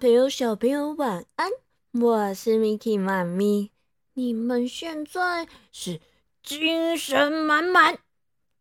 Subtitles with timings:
[0.00, 1.50] 朋友、小朋友晚安，
[1.92, 3.70] 我是 Miki 妈咪。
[4.14, 6.00] 你们现在是
[6.42, 7.98] 精神满满，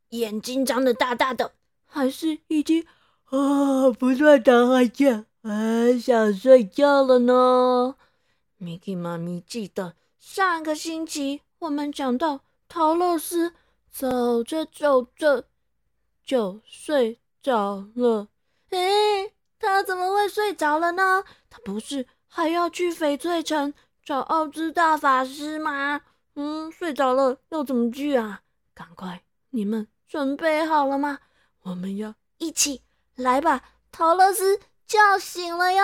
[0.09, 1.53] 眼睛张得大大的，
[1.85, 2.85] 还是已经
[3.23, 7.95] 啊不断打哈欠，很想睡觉了呢
[8.59, 13.53] ？Miki 妈咪记得上个星期我们讲到陶乐斯
[13.89, 15.45] 走着走着
[16.21, 18.27] 就睡着了，
[18.71, 19.31] 诶。
[19.59, 21.23] 他怎么会睡着了呢？
[21.49, 23.73] 他不是还要去翡翠城
[24.03, 26.01] 找奥兹大法师吗？
[26.35, 28.41] 嗯，睡着了要怎么去啊？
[28.73, 31.19] 赶快，你们准备好了吗？
[31.63, 32.81] 我们要一起
[33.15, 35.83] 来把陶乐斯叫醒了哟！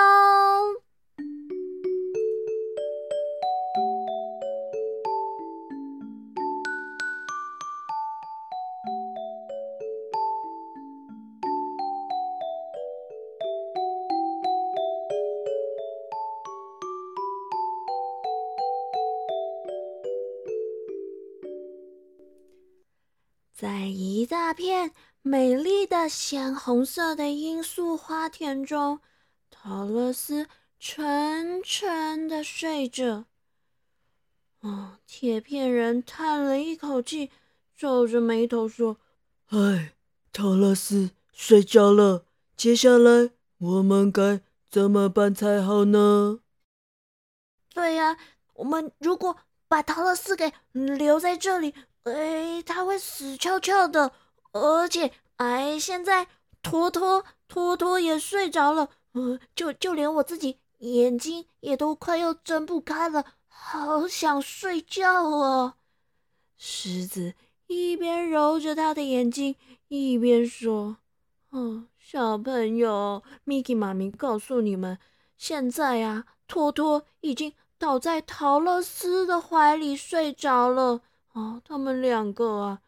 [23.56, 29.00] 在一大片美丽的鲜红色的罂粟花田中，
[29.50, 33.24] 陶乐斯沉沉的睡着。
[34.60, 37.32] 哦，铁片人叹了一口气，
[37.78, 38.98] 皱着眉头说
[39.48, 39.94] ：“唉，
[40.34, 42.26] 陶乐斯睡着了，
[42.58, 46.42] 接下来我们该怎么办才好呢？”
[47.74, 48.18] 对呀，
[48.56, 49.38] 我们如果
[49.70, 51.74] 把陶乐斯给留在这里。
[52.06, 54.12] 哎，他会死翘翘的，
[54.52, 56.28] 而且哎，现在
[56.62, 65.74] 托托托托也睡着了，呃，就就连我自己眼睛也都快要睁不开了，好想睡觉哦。
[66.58, 67.34] 狮子
[67.66, 69.56] 一边揉着他的眼睛，
[69.88, 70.98] 一边说
[71.50, 75.00] ：“哦，小朋友，Miki 妈咪告诉你们，
[75.38, 81.02] 现在啊，托托已经倒在陶乐斯的怀里睡着了。”
[81.36, 82.82] 哦，他们两个啊，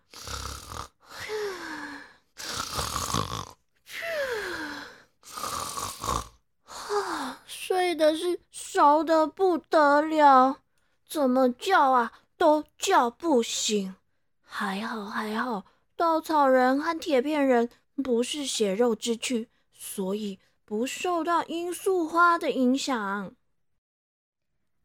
[6.64, 10.60] 啊，睡的是熟的不得了，
[11.06, 13.94] 怎么叫啊都叫不醒。
[14.42, 15.66] 还好还好，
[15.98, 17.70] 稻草人和铁片人
[18.02, 23.34] 不是血肉之躯，所以不受到罂粟花的影响。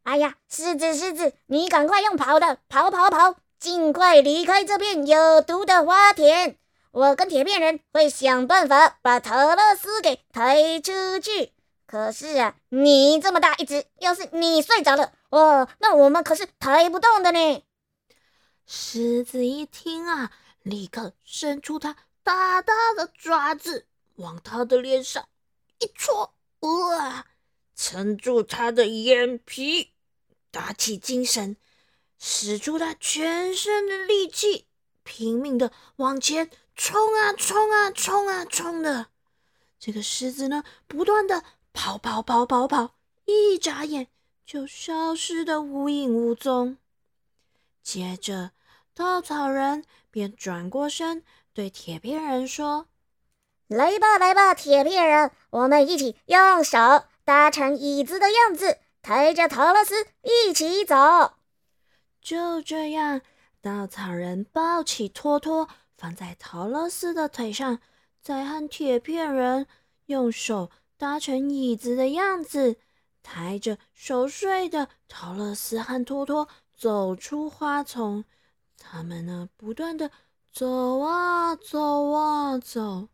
[0.02, 3.36] 哎呀，狮子狮子，你赶快用跑的，跑跑跑！
[3.62, 6.58] 尽快离开这片有毒的花田！
[6.90, 11.52] 我跟铁片人会想办法把特勒斯给抬出去。
[11.86, 17.62] 可是啊，你这么大一只，要是你睡着了，哦，那我们可是抬不动的呢。
[18.66, 20.32] 狮子一听啊，
[20.64, 21.94] 立刻伸出它
[22.24, 23.86] 大大的爪子，
[24.16, 25.24] 往他的脸上
[25.78, 27.26] 一戳，哇，
[27.76, 29.92] 撑住他的眼皮，
[30.50, 31.56] 打起精神。
[32.24, 34.66] 使出他全身的力气，
[35.02, 39.08] 拼命的往前冲啊冲啊冲啊冲的。
[39.80, 42.94] 这个狮子呢，不断的跑跑跑跑跑，
[43.24, 44.06] 一眨眼
[44.46, 46.76] 就消失的无影无踪。
[47.82, 48.52] 接着，
[48.94, 52.86] 稻草人便转过身对铁片人说
[53.66, 56.78] ：“来吧来吧，铁片人，我们一起用手
[57.24, 60.94] 搭成椅子的样子，抬着陶乐斯一起走。”
[62.22, 63.20] 就这样，
[63.60, 65.68] 稻草人抱起托托，
[65.98, 67.80] 放在陶乐斯的腿上，
[68.20, 69.66] 再和铁片人
[70.06, 72.76] 用手搭成椅子的样子，
[73.24, 76.46] 抬着熟睡的陶乐斯和托托
[76.76, 78.24] 走出花丛。
[78.78, 80.12] 他们呢，不断的
[80.52, 83.08] 走啊走啊走，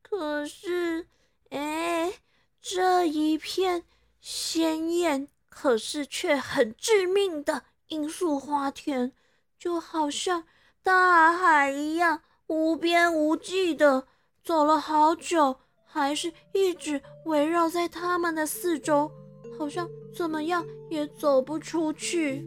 [0.00, 1.08] 可是，
[1.50, 2.12] 哎，
[2.60, 3.82] 这一片
[4.20, 7.64] 鲜艳，可是却很致命的。
[7.88, 9.12] 罂粟花田
[9.58, 10.44] 就好像
[10.82, 14.06] 大海一样无边无际的，
[14.44, 19.10] 走了好久，还是一直围绕在他们的四周，
[19.58, 22.46] 好像怎么样也走不出去。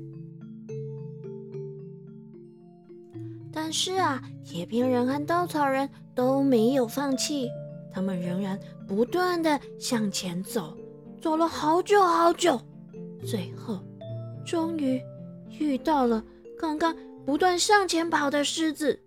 [3.52, 7.50] 但是啊，铁片人和稻草人都没有放弃，
[7.92, 10.78] 他们仍然不断的向前走，
[11.20, 12.60] 走了好久好久，
[13.26, 13.80] 最后
[14.46, 15.02] 终于。
[15.60, 16.24] 遇到了
[16.60, 16.96] 刚刚
[17.26, 19.00] 不断向前跑的狮子，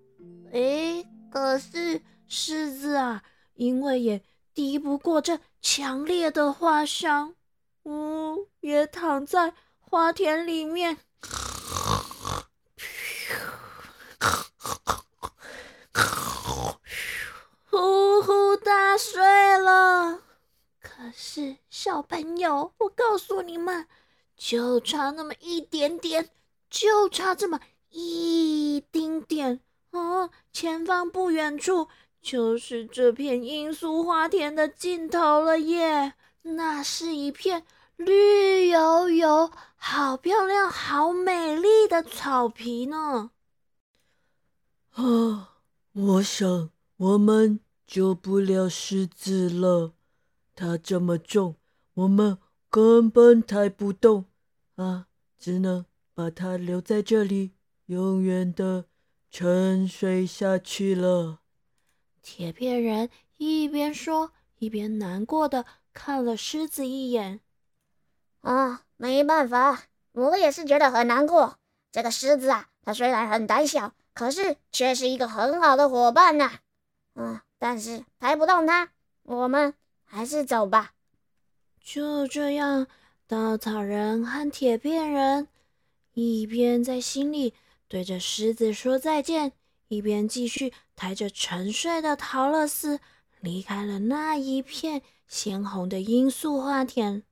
[0.53, 3.23] 哎，可是狮子啊，
[3.55, 4.23] 因为也
[4.55, 7.35] 敌不过这强烈的花香，
[7.85, 10.97] 呜，也躺在花田里面，
[17.69, 20.21] 呼呼大睡了。
[20.81, 23.87] 可是小朋友，我告诉你们，
[24.47, 26.29] 就差那么一点点，
[26.69, 27.59] 就差这么
[27.89, 29.61] 一丁点
[29.93, 30.29] 啊！
[30.53, 31.89] 前方不远处
[32.21, 36.13] 就是这片罂粟花田的尽头了耶！
[36.43, 37.65] 那是一片
[37.97, 43.31] 绿油油、好漂亮、好美丽的草皮呢。
[44.91, 45.55] 啊，
[45.95, 46.69] 我想
[46.99, 49.95] 我们救不了狮子了。
[50.55, 51.57] 它这么重，
[51.95, 52.37] 我们
[52.69, 54.27] 根本抬不动
[54.77, 55.07] 啊！
[55.39, 55.85] 只能
[56.15, 57.53] 把它留在这里，
[57.87, 58.87] 永远的
[59.31, 61.41] 沉睡下去了。
[62.23, 67.41] 铁片人一边说，一边难过的看了狮子一眼。
[68.41, 71.59] 啊，没办法，我也是觉得很难过。
[71.93, 76.59] 这个狮子啊，它虽然很胆小，可是却是一个很好的伙伴呐。
[77.15, 78.91] 嗯，但是抬不动它，
[79.23, 79.75] 我们。
[80.07, 80.93] 还是走吧。
[81.81, 82.87] 就这样，
[83.27, 85.49] 稻草人和铁片人
[86.13, 87.55] 一边在心里
[87.89, 89.53] 对着狮子说再见，
[89.89, 93.01] 一边继续抬着沉睡的陶乐斯
[93.41, 97.23] 离开了那一片鲜红的罂粟花田。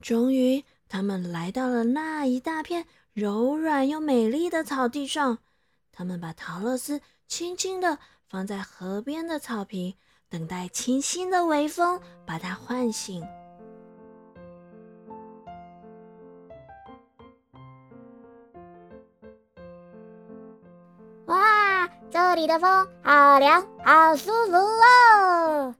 [0.00, 5.38] 终于，他们来到了那一大片柔软又美丽的草地上。
[5.92, 7.98] 他们把陶乐斯轻轻地
[8.28, 9.94] 放在河边的草坪。
[10.30, 13.24] 等待清新的微风把它唤醒。
[22.14, 25.74] 这里的风好凉，好舒服哦！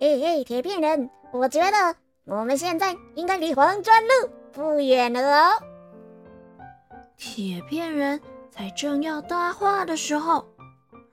[0.00, 1.94] 嘿嘿，铁片人，我觉得
[2.24, 5.62] 我们现在应该离黄砖路不远了哦。
[7.16, 10.44] 铁片人在正要搭话的时候，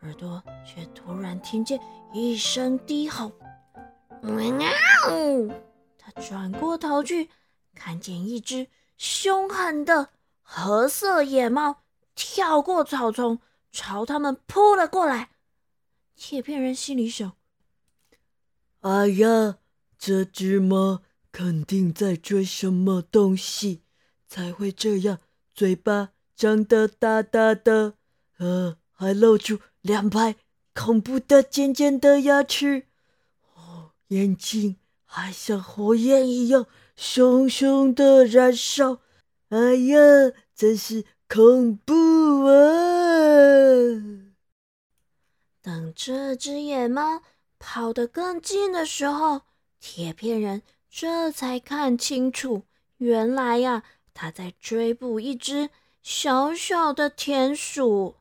[0.02, 1.80] 耳朵却突然听见。
[2.12, 3.32] 一声低吼，
[4.24, 4.68] 喵！
[6.00, 7.30] 他转过头去，
[7.76, 8.68] 看见一只
[8.98, 10.10] 凶狠的
[10.42, 11.76] 褐色野猫
[12.16, 13.40] 跳过草丛，
[13.74, 15.32] 朝他们扑了过来。
[16.16, 17.36] 铁片人心里想
[18.80, 19.58] ：“哎呀，
[19.98, 23.82] 这只猫肯定在追什么东西，
[24.30, 25.20] 才会这样，
[25.54, 27.96] 嘴巴张得大大的，
[28.38, 30.38] 呃，还露出两排。”
[30.76, 32.88] 恐怖的尖尖的牙齿，
[33.54, 36.66] 哦，眼睛还像火焰一样
[36.96, 39.02] 熊熊的燃烧。
[39.50, 39.98] 哎呀，
[40.56, 42.54] 真是恐怖啊！
[45.62, 47.24] 等这只野猫
[47.58, 49.42] 跑得更近的时候，
[49.80, 52.64] 铁片人这才看清楚，
[52.98, 53.84] 原来呀，
[54.14, 55.70] 他在追捕一只
[56.02, 58.18] 小小的田鼠。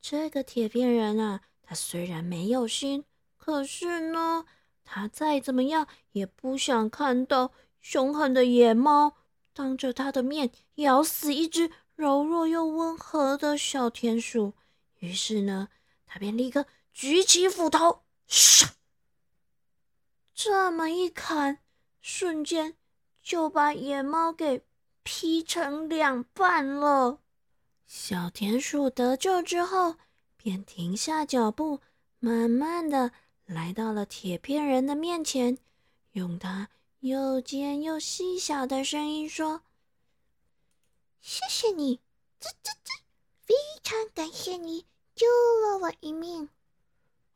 [0.00, 1.42] 这个铁片人啊。
[1.66, 3.04] 他虽然没有心，
[3.38, 4.44] 可是呢，
[4.84, 9.14] 他再怎么样也不想看到凶狠的野猫
[9.54, 14.54] 当着他的面咬死一只柔弱又温和的小田鼠。
[14.98, 15.68] 于是呢，
[16.06, 18.70] 他便立刻举起斧头，唰，
[20.34, 21.58] 这么一砍，
[22.00, 22.76] 瞬间
[23.22, 24.64] 就把野猫给
[25.02, 27.20] 劈成两半了。
[27.86, 29.96] 小田鼠得救之后。
[30.36, 31.80] 便停下脚步，
[32.18, 33.12] 慢慢的
[33.46, 35.56] 来到了铁片人的面前，
[36.12, 36.68] 用他
[37.00, 39.62] 又尖又细小的声音说
[41.26, 42.00] ：“谢谢你，
[42.38, 42.92] 这这这，
[43.40, 45.26] 非常感谢你救
[45.62, 46.50] 了我一命。”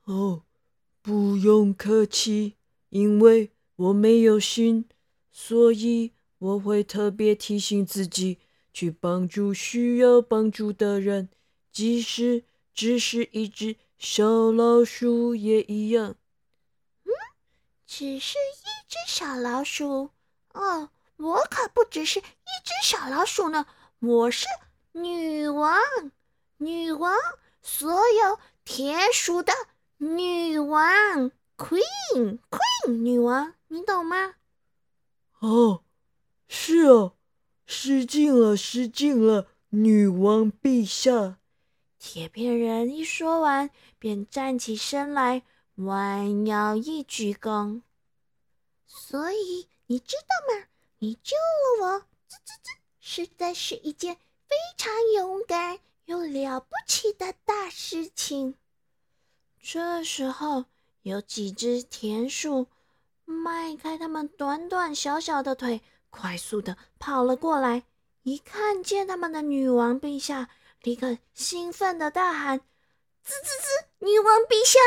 [0.04, 0.42] 哦，
[1.00, 2.57] 不用客气，
[2.90, 4.87] 因为我没有心，
[5.33, 8.38] 所以我会特别提醒自己
[8.75, 11.30] 去帮助需要帮助的人，
[11.73, 12.45] 即使。
[12.75, 16.14] 只是一只小老鼠也一样。
[17.02, 17.11] 嗯，
[17.85, 20.11] 只是一只小老鼠。
[20.52, 23.66] 哦，我可不只是一只小老鼠呢，
[24.00, 24.47] 我是
[24.93, 25.76] 女王，
[26.59, 27.12] 女王，
[27.61, 29.52] 所有铁鼠的
[29.97, 34.37] 女王，Queen，Queen，女王，你懂吗？
[35.40, 35.83] 哦，
[36.47, 37.17] 是哦，
[37.67, 41.38] 失敬了，失敬了，女王陛下。
[41.99, 45.43] 铁片人一说完，便站起身来，
[45.75, 47.83] 弯腰一鞠躬。
[48.87, 50.69] 所以你知道吗？
[50.99, 51.35] 你救
[51.81, 52.77] 了我，吱吱吱，
[53.10, 58.54] 实在是一件非常勇敢又了不起的大事情。
[59.62, 60.66] 这时候，
[61.00, 62.66] 有几只田鼠
[63.24, 67.84] 迈开它们短短小小的腿，快速的跑了过来。
[68.24, 70.50] 一看见他们的女王陛下。
[70.82, 72.60] 立刻兴奋的大喊
[73.24, 74.06] ：“滋滋滋！
[74.06, 74.78] 女王陛下，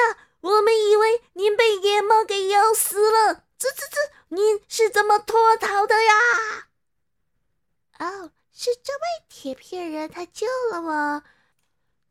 [0.41, 3.45] 我们以为您被野猫给咬死了！
[3.59, 6.13] 吱吱吱，您是怎么脱逃的呀？
[8.53, 11.23] 是这位铁片人，他救了我。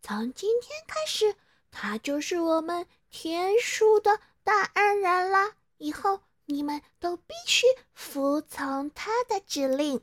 [0.03, 1.37] 从今天开始，
[1.71, 5.53] 他就是我们田鼠的大恩人了。
[5.77, 10.03] 以后你们都必须服从他的指令。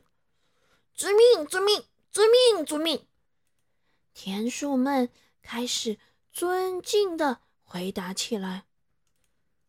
[0.94, 3.06] 遵命，遵命，遵命，遵命。
[4.14, 5.10] 田鼠们
[5.42, 5.98] 开始
[6.32, 8.64] 尊敬的回答起来。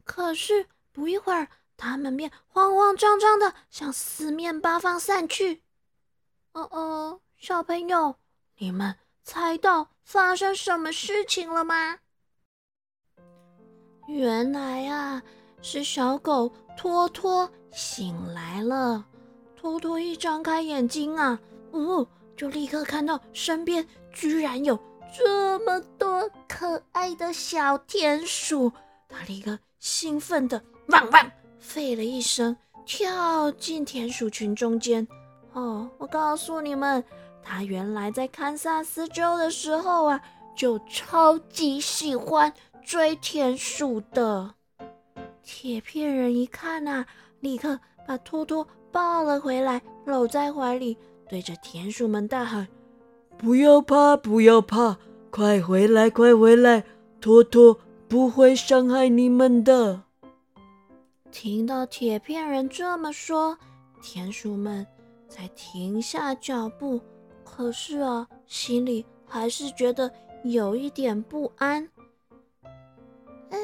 [0.03, 5.61] 可是不一会儿，他们便慌慌张张的向四面八方散去。
[6.59, 8.15] 哦哦，小朋友，
[8.57, 11.99] 你们猜到发生什么事情了吗？
[14.09, 15.23] 原来啊，
[15.61, 19.05] 是小狗托托醒来了。
[19.55, 21.39] 托托一张开眼睛啊，
[21.71, 24.77] 哦，就立刻看到身边居然有
[25.17, 28.69] 这么多可爱的小田鼠，
[29.07, 35.07] 他立刻兴奋的汪汪吠了一声，跳进田鼠群中间。
[35.53, 37.03] 哦，我告诉你们，
[37.43, 40.21] 他原来在堪萨斯州的时候啊，
[40.55, 42.53] 就超级喜欢
[42.83, 44.53] 追田鼠的。
[45.43, 47.05] 铁片人一看呐，
[47.39, 50.95] 立刻把托托抱了回来，搂在怀里，
[51.27, 52.67] 对着田鼠们大喊
[53.37, 54.97] ：“不要怕，不要怕，
[55.31, 56.83] 快回来，快回来，
[57.19, 60.03] 托托不会伤害你们的。”
[61.31, 63.57] 听到铁片人这么说，
[64.01, 64.85] 田鼠们。
[65.29, 66.99] 才停下脚步，
[67.45, 70.11] 可是啊，心里还是觉得
[70.43, 71.87] 有一点不安。
[73.49, 73.57] 呃，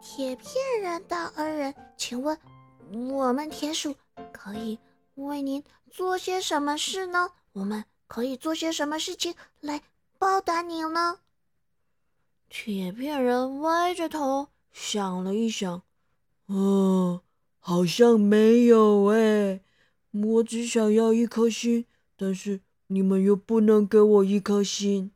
[0.00, 2.36] 铁片人大恩人，请问
[3.10, 3.94] 我们田鼠
[4.32, 4.78] 可以
[5.14, 7.28] 为您做些什么事呢？
[7.52, 9.82] 我们可以做些什么事情来
[10.18, 11.18] 报答您呢？
[12.48, 15.82] 铁片人歪着头想了一想，
[16.48, 17.20] 嗯，
[17.58, 19.60] 好像没有哎。
[20.12, 25.10] 我只想要一颗心，但是你们又不能给我一颗心。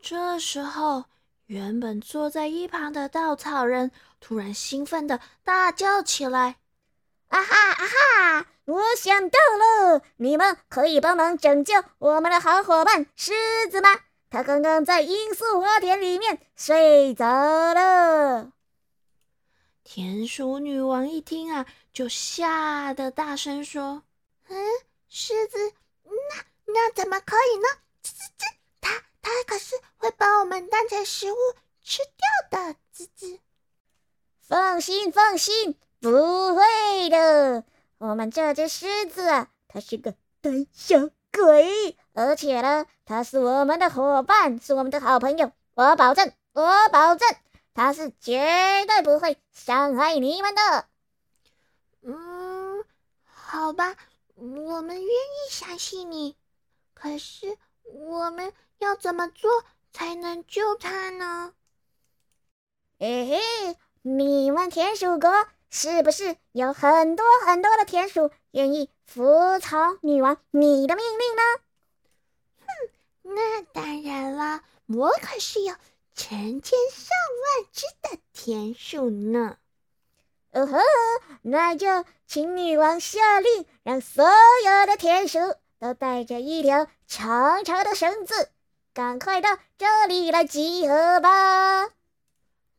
[0.00, 1.04] 这时候，
[1.46, 6.56] 原本坐在一旁的稻草人突然兴奋的大叫起来
[7.28, 8.46] ：“啊哈啊哈！
[8.64, 13.32] 我想到了，你们可以帮忙拯救我们的好伙伴狮
[13.70, 13.90] 子吗？
[14.30, 17.24] 他刚刚在罂粟花田里面睡着
[17.74, 18.50] 了。”
[19.84, 24.02] 田鼠女王一听啊，就吓得大声说
[24.48, 24.56] ：“嗯，
[25.08, 25.58] 狮子，
[26.02, 27.68] 那那怎么可以呢？
[28.02, 31.36] 吱吱吱，它它可是会把我们当成食物
[31.82, 31.98] 吃
[32.50, 33.38] 掉的。”吱吱，
[34.40, 36.10] 放心放心，不
[36.56, 37.64] 会的。
[37.98, 45.52] 我们这只狮子啊，它是个胆小鬼，而且呢，它是我们的伙伴，是我们的好朋友。
[45.74, 47.28] 我保证，我保证。
[47.74, 50.88] 他是绝对不会伤害你们的。
[52.02, 52.84] 嗯，
[53.24, 53.96] 好吧，
[54.36, 56.36] 我们愿意相信你。
[56.94, 59.50] 可是我们要怎么做
[59.92, 61.52] 才能救他呢？
[63.00, 71.42] 嘿嘿，你们田鼠国是不是有很多很多的田鼠愿意服从女王你的命令呢？
[72.60, 75.74] 哼，那当然了，我可是有。
[76.14, 77.08] 成千上
[77.42, 79.58] 万只的田鼠呢？
[80.52, 80.78] 哦吼，
[81.42, 85.38] 那就请女王下令，让所有的田鼠
[85.80, 88.52] 都带着一条长长的绳子，
[88.92, 91.88] 赶快到这里来集合吧！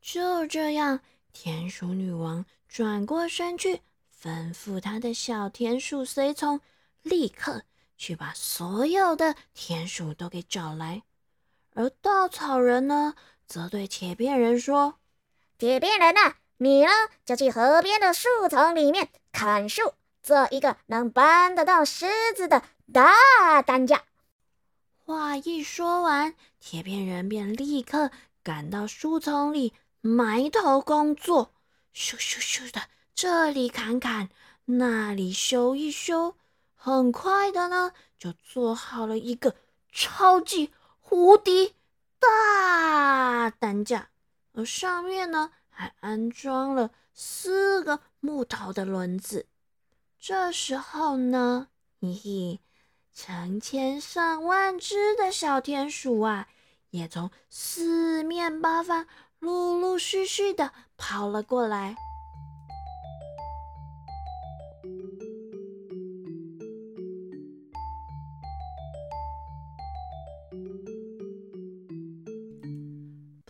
[0.02, 1.02] 就这样，
[1.34, 3.82] 田鼠女王转过身去，
[4.24, 6.62] 吩咐她的小田鼠随从，
[7.02, 7.64] 立刻
[7.98, 11.04] 去把所有的田鼠都给找来。
[11.76, 13.16] 而稻草人呢，
[13.46, 14.96] 则对铁片人说
[15.60, 16.90] ：“铁片人呐，你呢
[17.26, 22.64] 就去河边的树丛里面砍树，做一个能搬得到狮子的
[22.94, 24.04] 大担架。”
[25.04, 28.10] 话一说完，铁片人便立刻
[28.42, 31.52] 赶到树丛里，埋头工作，
[31.94, 34.30] 咻咻咻的，这里砍砍，
[34.64, 36.38] 那里修一修，
[36.74, 39.56] 很快的呢，就做好了一个
[39.92, 40.72] 超级。
[41.16, 41.74] 无敌
[42.20, 44.10] 大担架，
[44.52, 49.46] 而上面呢还安装了四个木头的轮子。
[50.20, 51.70] 这时候呢，
[52.02, 52.60] 嘿嘿，
[53.14, 56.50] 成千上万只的小田鼠啊，
[56.90, 59.08] 也从四面八方
[59.40, 61.96] 陆陆续续的跑了过来。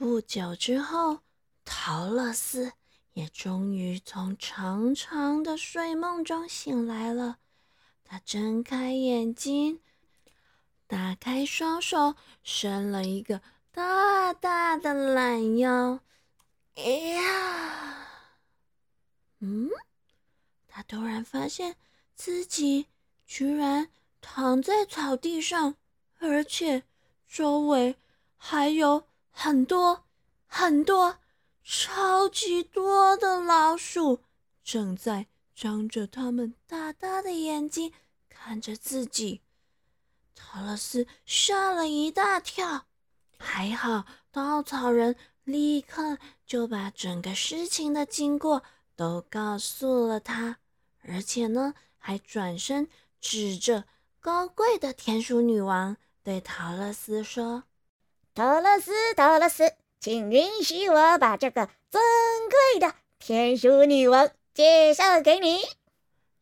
[0.06, 1.22] 不久之后，
[1.66, 2.74] 陶乐斯
[3.14, 7.40] 也终于从长长的睡梦中醒来了。
[8.04, 9.80] 他睁开眼睛，
[10.86, 16.00] 打开双手，伸了一个大大的懒腰。
[16.76, 18.08] 哎呀，
[19.40, 19.72] 嗯，
[20.68, 21.78] 他突然发现
[22.14, 22.86] 自己
[23.26, 23.90] 居然
[24.22, 25.74] 躺在草地上，
[26.20, 26.84] 而且
[27.28, 27.96] 周围
[28.38, 30.06] 还有很多
[30.48, 31.18] 很多。
[31.68, 34.22] 超级多的老鼠
[34.63, 35.25] 正在
[35.56, 37.92] 张着它们大大的眼睛
[38.30, 39.42] 看着自己，
[40.36, 42.86] 陶乐斯吓了一大跳。
[43.39, 48.62] 还好稻草人立刻就把整个事情的经过
[48.96, 50.60] 都告诉了他，
[51.01, 52.88] 而且呢，还转身
[53.20, 53.86] 指着
[54.20, 57.63] 高贵的田鼠女王对陶乐斯说
[58.36, 62.04] ：“陶乐斯，陶乐斯。”请允许我把这个尊
[62.50, 65.62] 贵的天鼠女王介绍给你。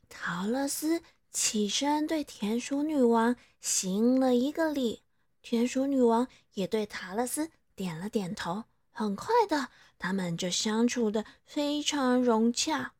[0.10, 5.04] 陶乐斯起身对田鼠女王行了一个礼，
[5.42, 8.66] 田鼠女王也对陶乐斯点了点头。
[8.92, 12.92] 很快的，他们就相处的非常融洽。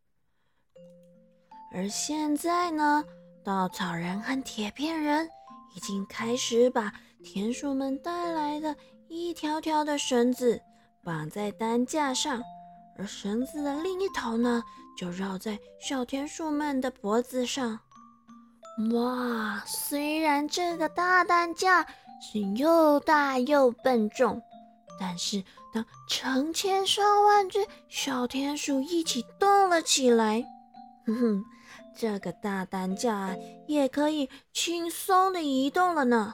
[1.74, 3.04] 而现在呢，
[3.44, 5.30] 稻草人和铁片人
[5.76, 6.94] 已经开始把
[7.24, 8.76] 田鼠们带来的。
[9.10, 10.60] 一条条的绳子
[11.04, 12.42] 绑在担架上，
[12.98, 14.64] 而绳子的另一头呢，
[14.98, 17.80] 就绕在小田鼠们的脖子上。
[18.92, 21.86] 哇，虽然这个大担架
[22.20, 24.42] 是又大又笨重，
[25.00, 30.44] 但是当成千上万只小田鼠一起动了起来，
[31.06, 31.46] 哼哼，
[31.96, 33.38] 这个大担架
[33.68, 36.34] 也可以轻松的移动了呢。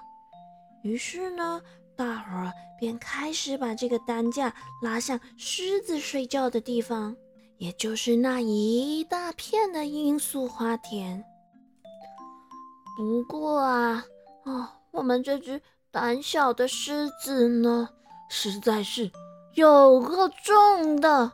[0.83, 1.61] 于是呢。
[1.95, 7.13] 大伙儿便开始把这个担架拉向狮子睡觉的地方，
[7.57, 11.21] 也就是那一大片的罂粟花田。
[12.95, 14.05] 不过啊，
[14.45, 15.61] 啊，我们这只
[15.91, 17.89] 胆小的狮子呢，
[18.29, 19.11] 实在是
[19.55, 21.33] 有够重的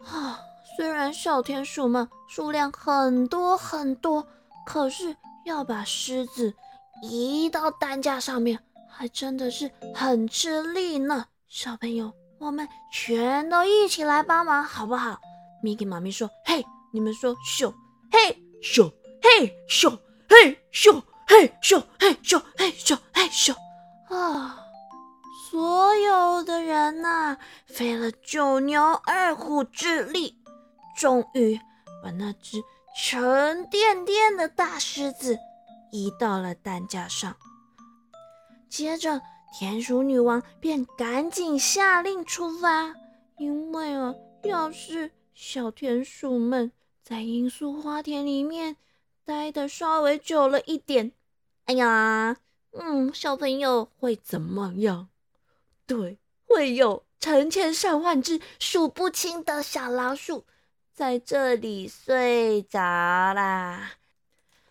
[0.00, 0.40] 啊！
[0.76, 4.26] 虽然小田鼠们数量很多很多，
[4.66, 6.52] 可是要把狮子
[7.00, 8.58] 移到担架上面。
[9.00, 15.18] 还真的是很吃力呢，小朋友，我们全都一起来帮忙好不好
[15.64, 17.72] ？Miki 妈咪说：“嘿，你们说咻，
[18.12, 23.56] 嘿咻，嘿咻，嘿咻，嘿咻，嘿咻，嘿咻，嘿咻
[24.14, 24.66] 啊！”
[25.50, 30.36] 所有的人呐，费了九牛二虎之力，
[30.94, 31.58] 终于
[32.04, 32.62] 把那只
[32.94, 35.38] 沉甸甸的大狮子
[35.90, 37.34] 移到了担架上。
[38.70, 39.20] 接着，
[39.52, 42.94] 田鼠女王便赶紧下令出发，
[43.36, 46.70] 因为啊，要是小田鼠们
[47.02, 48.76] 在罂粟花田里面
[49.24, 51.10] 待的稍微久了一点，
[51.64, 52.36] 哎呀，
[52.70, 55.08] 嗯，小朋友会怎么样？
[55.84, 60.44] 对，会有成千上万只数不清的小老鼠
[60.94, 63.94] 在这里睡着啦，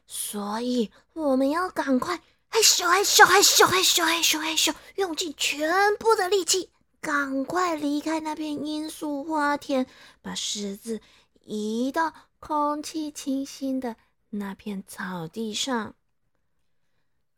[0.08, 2.22] 所以我们要赶快。
[2.60, 6.70] 害羞害羞害羞害羞害羞害羞，用尽全部的力气，
[7.00, 9.88] 赶快离开那片罂粟花田，
[10.22, 11.00] 把狮子
[11.46, 13.96] 移到空气清新的
[14.32, 15.96] 那片草地上。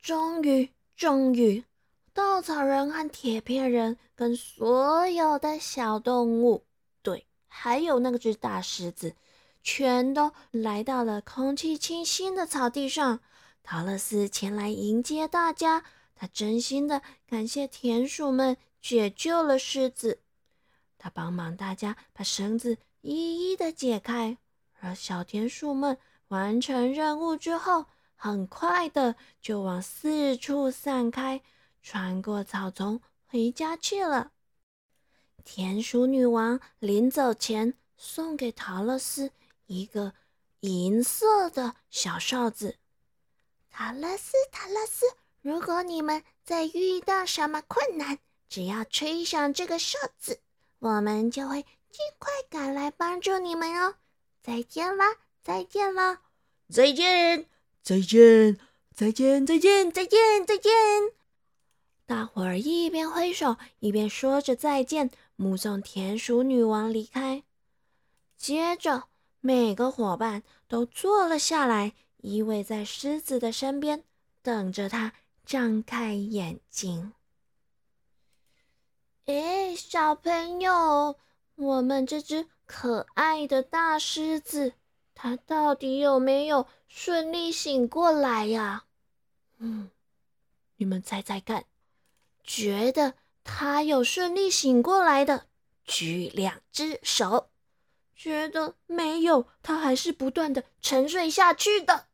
[0.02, 1.64] 终于，终于，
[2.14, 6.66] 稻草人和铁片人跟所有的小动物，
[7.04, 9.16] 对，还有那个只大狮子，
[9.62, 13.20] 全都来到了空气清新的草地上。
[13.64, 15.84] 陶乐斯前来迎接大家，
[16.16, 20.20] 他真心的感谢田鼠们解救了狮子。
[20.98, 24.38] 他帮忙大家把绳子一一的解开，
[24.80, 25.98] 而小田鼠们
[26.28, 31.42] 完成任务之后，很快的就往四处散开，
[31.82, 34.32] 穿过草丛回家去了。
[35.44, 39.32] 田鼠女王临走前送给陶乐斯
[39.66, 40.14] 一个
[40.60, 42.78] 银色的小哨子。
[43.72, 45.06] 塔勒斯，塔勒斯，
[45.42, 50.40] 如果你们再遇到什么困难，只要吹响这个哨子，
[50.80, 53.96] 我们就会尽快赶来帮助你们哦。
[54.44, 55.06] 再见啦，
[55.42, 56.22] 再见啦，
[56.70, 57.48] 再见，
[57.82, 58.58] 再见，
[58.94, 60.72] 再见，再见，再见，再见。
[62.06, 67.44] 大伙儿一边挥手，一边说着再见，目送田鼠女王离开。
[68.36, 69.04] 接着，
[69.40, 71.94] 每个伙伴都坐了下来。
[72.22, 74.04] 依偎在狮子的身边，
[74.42, 75.14] 等着它
[75.46, 77.14] 张开眼睛。
[79.26, 81.18] 哎，小朋友，
[81.56, 84.74] 我们这只可爱的大狮子，
[85.14, 88.86] 它到底有没有顺利醒过来呀？
[89.60, 89.92] 嗯，
[90.78, 91.66] 你们猜猜看，
[92.44, 95.48] 觉得它有顺利醒过来的，
[95.86, 97.50] 举两只手；
[98.16, 102.08] 觉得没有，它还是不断的沉睡下去的，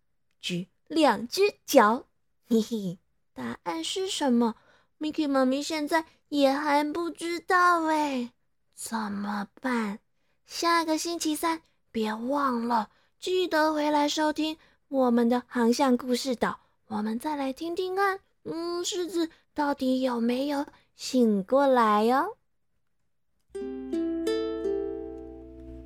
[0.47, 2.05] 举两只脚。
[2.47, 2.99] 嘿嘿，
[3.33, 4.55] 答案是什么
[4.97, 8.31] ？Mickey 妈咪现在也还不知道哎，
[8.73, 9.99] 怎么办？
[10.45, 14.55] 下个星期三别忘了，记得回来收听
[14.87, 16.61] 我们的航向故事岛。
[16.87, 22.37] 我们再来听听看，嗯，狮子到底有没有醒过来哟？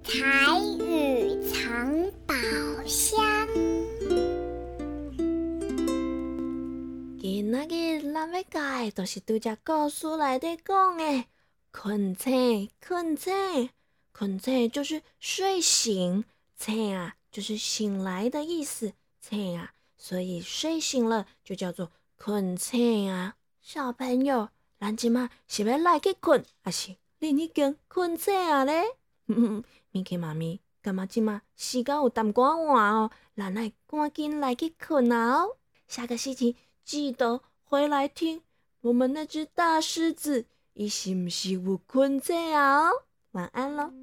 [0.04, 2.36] 彩雨藏宝
[2.86, 3.41] 箱。
[7.34, 11.24] 今仔日咱要讲的，就是拄只故事内底讲的
[11.72, 13.70] “困醒”，困醒，
[14.12, 16.26] 困醒就是睡醒，
[16.58, 18.92] 醒啊就是醒来的意思，
[19.22, 19.72] 醒啊。
[19.98, 28.84] 所以睡醒了就叫做困醒啊，小朋友，咱今嘛是要来去困，还是你已经困醒啊咧？
[29.92, 35.56] 咪去妈咪，干嘛今嘛时间有淡薄晚哦，咱来赶紧来去困啊哦。
[35.88, 36.58] 下个星期
[36.92, 38.42] 记得回来听
[38.82, 42.90] 我们那只大狮子，伊是不是有困在啊？
[43.32, 43.94] 晚安喽。